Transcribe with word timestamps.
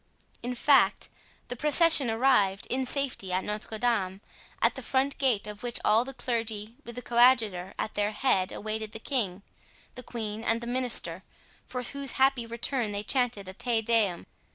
In 0.41 0.55
fact, 0.55 1.09
the 1.47 1.55
procession 1.55 2.09
arrived, 2.09 2.65
in 2.71 2.87
safety 2.87 3.31
at 3.31 3.43
Notre 3.43 3.77
Dame, 3.77 4.19
at 4.59 4.73
the 4.73 4.81
front 4.81 5.15
gate 5.19 5.45
of 5.45 5.61
which 5.61 5.77
all 5.85 6.03
the 6.03 6.13
clergy, 6.15 6.73
with 6.83 6.95
the 6.95 7.03
coadjutor 7.03 7.75
at 7.77 7.93
their 7.93 8.09
head, 8.11 8.51
awaited 8.51 8.93
the 8.93 8.99
king, 8.99 9.43
the 9.93 10.01
queen 10.01 10.43
and 10.43 10.59
the 10.59 10.65
minister, 10.65 11.21
for 11.67 11.83
whose 11.83 12.13
happy 12.13 12.47
return 12.47 12.93
they 12.93 13.03
chanted 13.03 13.47
a 13.47 13.53
Te 13.53 13.83
Deum. 13.83 14.25